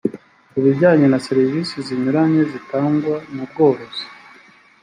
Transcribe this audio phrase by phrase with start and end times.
[0.51, 4.03] ku bijyanye na serivisi zinyuranye zitangwa mu bworozi